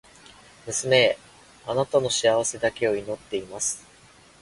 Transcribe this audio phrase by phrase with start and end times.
[0.65, 1.17] 娘へ、
[1.67, 3.85] 貴女の幸せだけを祈っています。